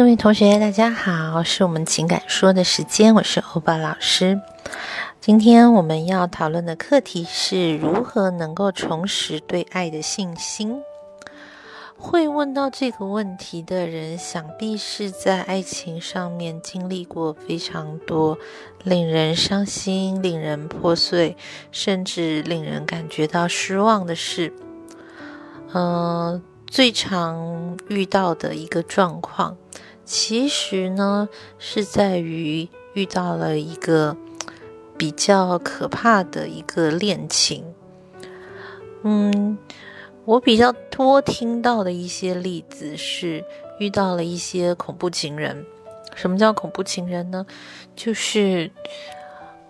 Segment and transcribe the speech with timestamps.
[0.00, 4.40] 各位同学，大家好，是我们情感说的时间，我是欧巴老师。
[5.20, 10.80] 今天我们要讨论的课题是如何能够重拾对爱的信心。
[11.98, 18.38] 会问到这个问题的人，想必是在爱情上面经历过非常多
[18.82, 21.36] 令人伤心、令人破碎，
[21.72, 24.50] 甚至令人感觉到失望的事。
[25.74, 26.42] 嗯。
[26.66, 29.56] 最常遇到的一个状况，
[30.10, 31.28] 其实呢
[31.60, 34.16] 是在于遇到了一个
[34.98, 37.64] 比较可怕的一个恋情。
[39.04, 39.56] 嗯，
[40.24, 43.44] 我比较多听到的一些例子是
[43.78, 45.64] 遇到了一些恐怖情人。
[46.16, 47.46] 什么叫恐怖情人呢？
[47.94, 48.72] 就是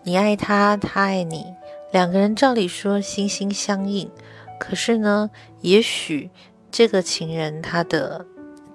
[0.04, 1.44] 你爱他，他爱你，
[1.92, 4.10] 两个人照理说心心相印，
[4.58, 6.30] 可是呢，也许。
[6.72, 8.24] 这个情人他的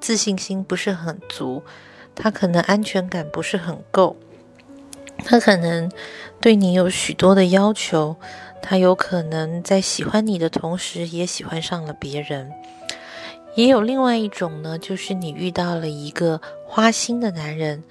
[0.06, 1.64] 自信心不是很足，
[2.14, 4.16] 他可能安全感不是很够，
[5.26, 5.92] 他可能
[6.40, 8.16] 对你有许多的要求，
[8.62, 12.52] 他有可能在喜欢你的同时也喜欢上了别人。
[13.56, 17.84] 也有另外一种呢，就是你遇到了一个花心的男人，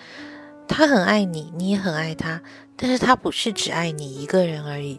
[0.68, 2.40] 他很爱你，你也很爱他，
[2.76, 4.98] 但是他不是只爱你一个人而已。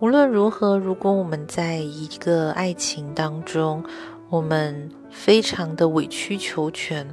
[0.00, 3.84] 无论如何，如果我们在一个爱情当中，
[4.28, 7.06] 我们非常的委曲求全，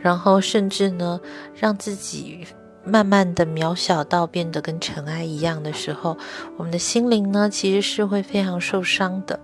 [0.00, 1.20] 然后甚至呢，
[1.54, 2.46] 让自己
[2.84, 6.16] 慢慢的渺小到变得跟尘埃一样的时候，
[6.56, 9.38] 我们的心灵呢，其实是会非常受伤的。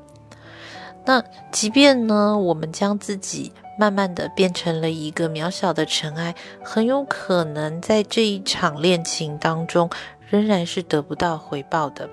[1.07, 9.91] 那即便呢，我们将自己慢慢的变成了一个渺小的尘埃，很有可能在这一场恋情当中，
[10.29, 12.09] 仍然是得不到回报的。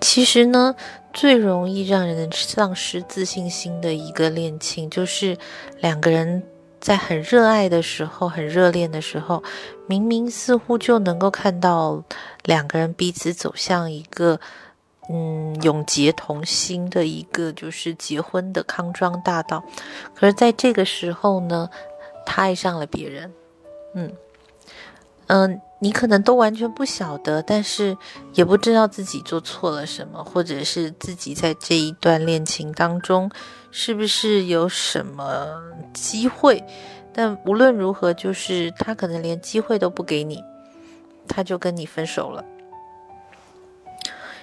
[0.00, 0.74] 其实呢，
[1.12, 5.36] 最容易让人丧失自信心的一个恋情，就是
[5.80, 6.42] 两个人
[6.80, 9.42] 在很热爱的时候、很热恋的时候，
[9.86, 12.02] 明明似乎就能够看到
[12.44, 14.38] 两个人彼此走向一个
[15.08, 19.64] 嗯永结同心的一个就是结婚的康庄大道，
[20.14, 21.68] 可是在这个时候呢，
[22.26, 23.32] 他爱上了别人，
[23.94, 24.12] 嗯。
[25.26, 27.96] 嗯，你可能都完全不晓得，但是
[28.34, 33.30] 也不知道自己做错了什么，或者是自己在这一段恋情当中
[33.70, 35.62] 是不是有什么
[35.94, 36.62] 机会？
[37.12, 40.42] 但无论如何，就是他可能连机会都不给你，
[41.26, 42.44] 他就跟你分手了。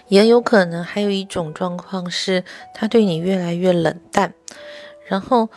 [0.08, 2.44] 也有可能还有一种状况是，
[2.74, 4.34] 他对你越来越冷淡，
[5.06, 5.50] 然后。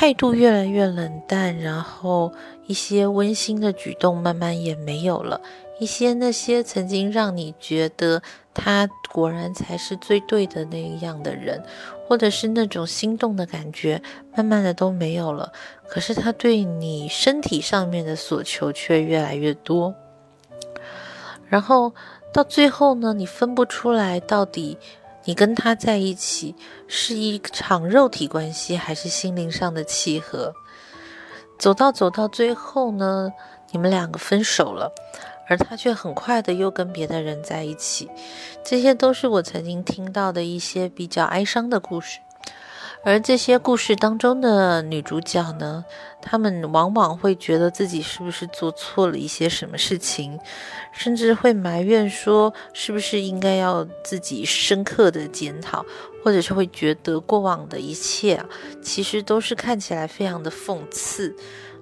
[0.00, 2.32] 态度越来越冷淡，然后
[2.68, 5.40] 一些温馨的举动慢慢也没有了，
[5.80, 8.22] 一些那些曾经让你觉得
[8.54, 11.60] 他果然才是最对的那样的人，
[12.06, 14.00] 或者是那种心动的感觉，
[14.36, 15.52] 慢慢的都没有了。
[15.88, 19.92] 可是他对你身体上面的所求却越来越多，
[21.48, 21.92] 然后
[22.32, 24.78] 到最后呢，你分不出来到底。
[25.28, 26.54] 你跟他在一起
[26.86, 30.54] 是一场肉体关系，还是心灵上的契合？
[31.58, 33.30] 走到走到最后呢，
[33.70, 34.90] 你们两个分手了，
[35.46, 38.08] 而他却很快的又跟别的人在一起。
[38.64, 42.20] 这些都是我曾经听到的一些比较哀伤的故事。
[43.04, 45.84] 而这些故事当中的女主角呢，
[46.20, 50.38] 她们往往会觉得自己是不是做错了一些什么事情，
[50.92, 55.86] 甚至会埋怨说，是不是应该要自己深刻的检讨，
[56.22, 58.46] 或者是会觉得过往的一切啊，
[58.82, 61.34] 其实都是看起来非常的讽刺。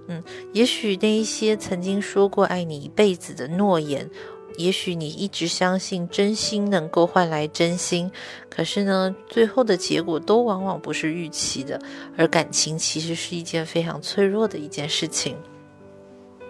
[0.08, 0.22] 嗯，
[0.52, 4.08] 也许那一些曾经说过爱你一辈子的诺言。
[4.56, 8.10] 也许你一直相信真心能够换来真心，
[8.48, 11.80] 可是呢，最后的结果都往往不是预期的。
[12.16, 15.36] 而感情其实是一件非常脆弱的一件事情。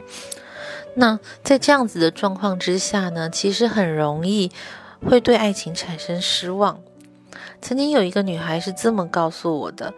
[0.95, 4.51] 那在这样子的状况之下呢，其实很容易
[5.05, 6.81] 会对爱情产生失望。
[7.61, 9.93] 曾经有一个女孩是这么告诉我的：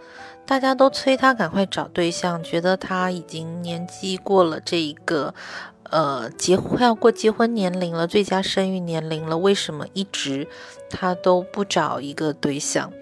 [0.46, 5.34] 大家都催她赶快找对象，觉得她已经年纪过了这一个。
[5.90, 10.46] 呃，结快要过结婚年龄了，最佳生育年龄了，为什么一直
[10.90, 12.92] 他都不找一个对象？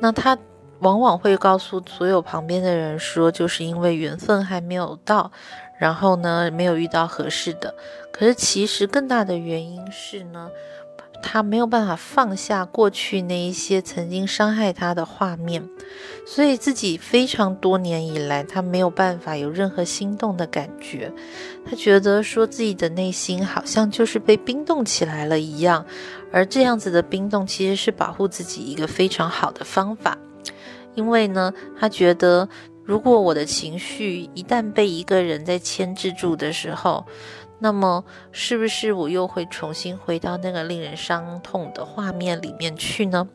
[0.00, 0.36] 那他
[0.80, 5.30] 往往会告诉所有旁边的人说，就是因为缘分还没有到，
[5.78, 7.74] 然后呢，没有遇到合适的。
[8.12, 10.50] 可是其实更大的原因是呢。
[11.22, 15.68] 他没有办法放下过去那一些曾经伤害他的画面，
[16.26, 21.12] 所以自己非常多年以来，他没有办法有任何心动的感觉。
[21.64, 25.84] 他觉得说自己的内心好像就是被冰冻起来了一样，
[26.32, 30.16] 而这样子的冰冻其实是保护自己一个非常好的方法，
[30.94, 32.48] 因为呢，他觉得
[32.84, 37.04] 如果我的情绪一旦被一个人在牵制住的时候，
[37.58, 43.28] 那么是不是我又会重新回到那个令人伤痛的画面里面去呢？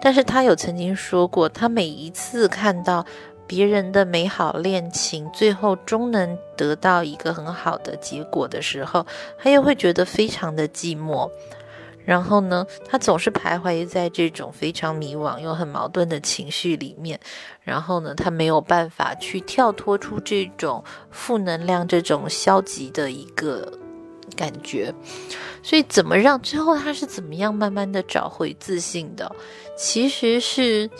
[0.00, 3.06] 但是他有曾经说过，他每一次看到
[3.46, 9.06] 别人的美好恋情，最后终能得到一个很好的结果的时候，
[9.38, 11.30] 他又会觉得非常的寂寞。
[12.04, 17.18] 然后呢，他总是徘徊在这种非常迷惘又很矛盾的情绪里面。
[17.62, 23.72] 然后呢，他没有办法去跳脱出这种负能量、这种消极的一个
[24.36, 24.94] 感觉。
[25.62, 29.34] 所以，怎么让最后他是怎么样慢慢的找回自信的？
[29.76, 30.90] 其实是。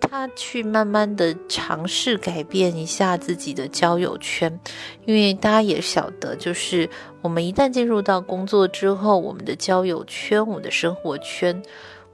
[0.00, 4.58] 他去慢慢的尝试改变一下自己的交友圈，
[5.04, 6.88] 因为大家也晓得，就是
[7.22, 11.62] 我们一旦进入到工作之后，我们的交友圈、我们的生活圈，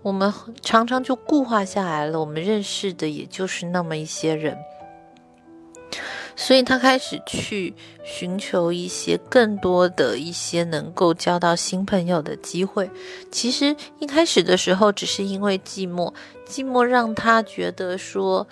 [0.03, 2.19] 我们常常就固化下来了。
[2.19, 4.57] 我们认识的也就是那么一些人。
[6.37, 12.91] 所以他开始去寻求一些更多的一些能够交到新朋友的机会。
[13.31, 16.13] 其实一开始的时候，只是因为寂寞，
[16.49, 18.47] 寂寞让他觉得说，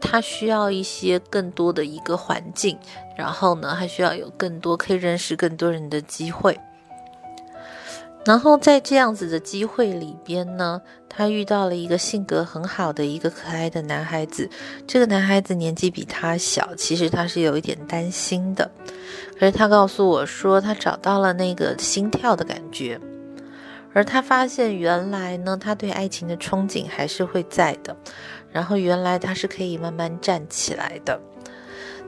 [0.00, 2.76] 他需要一些更多的一个环境，
[3.16, 6.58] 然后呢，还需要有更多可以认识更多人的机会。
[8.24, 14.48] 然后在这样子的机会里边呢，他遇到了一个性格很好的一个可爱的男孩子。
[14.86, 18.70] 这个男孩子年纪比他小，其实他是有一点担心的。
[19.38, 23.00] 可是他告诉我说，他找到了那个心跳的感觉，
[23.92, 27.96] 而他发现原来呢，他对爱情的憧憬还是会在的。
[28.52, 31.20] 然后原来他是可以慢慢站起来的。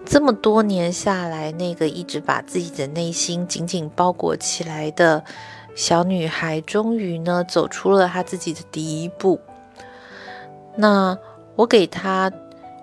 [0.07, 5.25] 这么多年下来，那个一直把自己的内心紧紧包裹起来的。
[5.75, 9.41] 小女孩终于呢走出了她自己的第一步。
[10.77, 11.19] 那
[11.57, 12.33] 我给她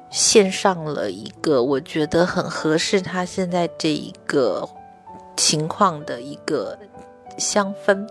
[0.09, 4.67] 献上了一个我觉得很合适她现在这一个
[5.37, 6.77] 情况的一个
[7.37, 8.07] 香氛，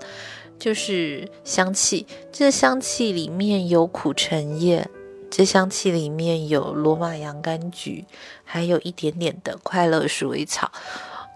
[0.59, 2.07] 就是香气。
[2.33, 4.89] 这香气里面有苦橙叶，
[5.31, 8.07] 这香气里面有罗马洋甘菊，
[8.45, 10.71] 还有一点点的快乐鼠尾草。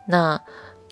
[0.06, 0.40] 那。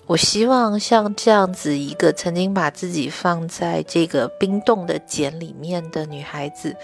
[0.06, 6.76] 我希望像这样子一个曾经把自己放在这个冰冻的茧里面的女孩子，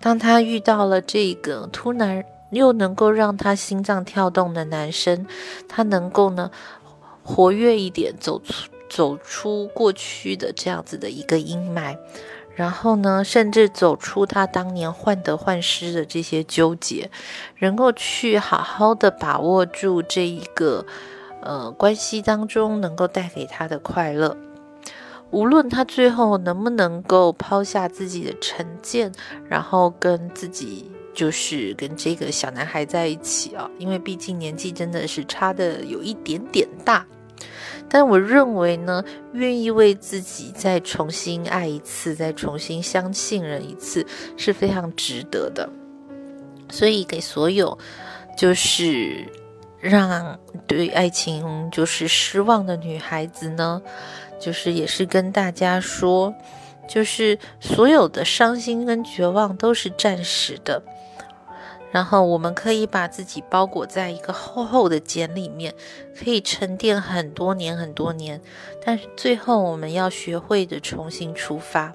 [0.00, 5.26] 当她遇到了这个突然又能够让她心脏跳动的男生，
[5.68, 6.50] 她能够呢
[7.24, 11.98] 活跃一点，走出走出过去的这样子的一个阴霾，
[12.54, 17.10] 然后呢，甚至走出她当年患得患失的这些纠结，
[17.58, 20.86] 能够去好好的把握住这一个。
[21.40, 24.36] 呃，关系当中能够带给他的快乐，
[25.30, 29.12] 无论他最后能不能够抛下自己的成见，
[29.48, 37.06] 然后跟自己就是跟这个小男孩在一起啊，因为毕竟年纪真的是差的有一点点大。
[37.88, 39.02] 但我认为呢，
[39.32, 44.04] 愿意为自己再重新爱一次，再重新相信人一次，
[44.36, 45.68] 是非常值得的。
[46.68, 47.78] 所以给所有
[48.36, 49.24] 就是。
[49.80, 53.80] 让对爱情就是失望的女孩子呢，
[54.40, 56.34] 就是也是跟大家说，
[56.88, 60.82] 就是所有的伤心跟绝望都是暂时的，
[61.92, 65.74] 然后我们可以把自己包裹在一个厚厚的茧里面，
[66.18, 68.40] 可以沉淀很多年很多年，
[68.84, 71.94] 但是最后我们要学会的重新出发，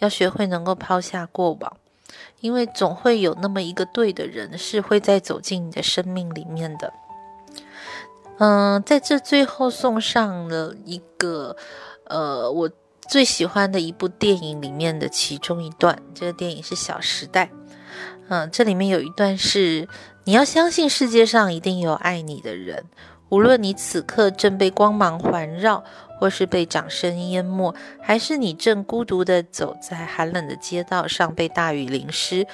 [0.00, 1.76] 要学会能够抛下过往。
[2.40, 6.92] 因为总会有那么一个对的人，是会再走进你的生命里面的。
[8.38, 11.56] 嗯，在这最后送上了一个，
[12.04, 12.70] 呃，我
[13.08, 16.00] 最喜欢的一部电影里面的其中一段。
[16.14, 17.46] 这个电影是《小时代》。
[18.28, 19.88] 嗯，这里面有一段是：
[20.24, 22.84] 你要相信世界上一定有爱你的人，
[23.30, 25.82] 无论你此刻正被光芒环绕。
[26.18, 32.46] 或是被掌声淹没，还是你正孤独地走在寒冷的街道上被大雨淋湿？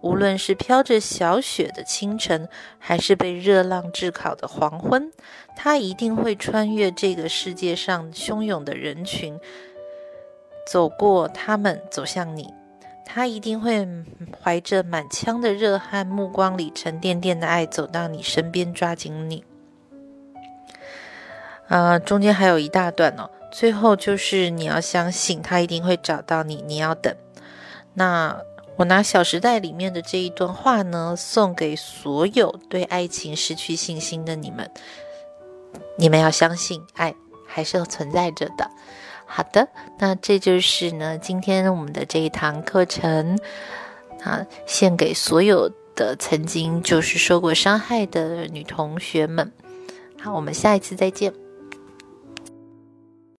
[0.00, 2.48] 无论是飘着小雪的清晨，
[2.78, 5.12] 还是被热浪炙烤的黄昏，
[5.54, 9.38] 他一定会穿越这个世界上汹涌的人群，
[10.66, 12.54] 走过他们，走向你。
[13.04, 13.86] 他一定会
[14.40, 19.44] 怀着满腔的热汗，目光里沉甸甸的爱，走到你身边，抓紧你。
[21.70, 27.14] 呃，中间还有一大段哦，最后就是你要相信他一定会找到你，你要等。
[27.94, 28.36] 那
[28.74, 34.68] 我拿《小时代》里面的这一段话呢，送给所有对爱情失去信心的你们，
[35.96, 37.14] 你们要相信爱
[37.46, 38.68] 还是存在着的。
[39.24, 39.68] 好的，
[40.00, 43.38] 那这就是呢今天我们的这一堂课程
[44.24, 49.52] 啊，献给所有的曾经就是受过伤害的女同学们。
[50.20, 51.32] 好，我们下一次再见。